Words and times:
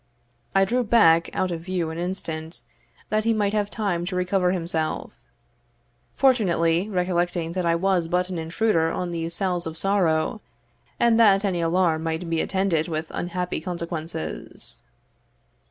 I 0.55 0.65
drew 0.65 0.83
back 0.83 1.29
out 1.31 1.51
of 1.51 1.61
view 1.61 1.91
an 1.91 1.99
instant, 1.99 2.61
that 3.09 3.23
he 3.23 3.35
might 3.35 3.53
have 3.53 3.69
time 3.69 4.03
to 4.07 4.15
recover 4.15 4.49
himself; 4.51 5.11
fortunately 6.15 6.89
recollecting 6.89 7.51
that 7.51 7.67
I 7.67 7.75
was 7.75 8.07
but 8.07 8.27
an 8.29 8.39
intruder 8.39 8.91
on 8.91 9.11
these 9.11 9.35
cells 9.35 9.67
of 9.67 9.77
sorrow, 9.77 10.41
and 10.99 11.19
that 11.19 11.45
any 11.45 11.61
alarm 11.61 12.01
might 12.01 12.27
be 12.27 12.41
attended 12.41 12.87
with 12.87 13.11
unhappy 13.13 13.61
consequences. 13.61 14.81